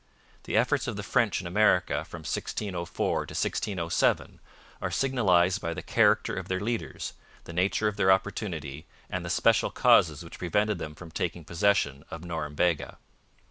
[0.45, 3.27] The efforts of the French in America from 1604.
[3.27, 4.39] to 1607
[4.81, 9.29] are signalized by the character of their leaders, the nature of their opportunity, and the
[9.29, 12.97] special causes which prevented them from taking possession of Norumbega.